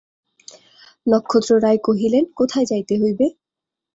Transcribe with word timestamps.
নক্ষত্ররায় 1.07 1.79
কহিলেন, 1.87 2.23
কোথায় 2.39 2.67
যাইতে 2.71 2.93
হইবে? 3.01 3.25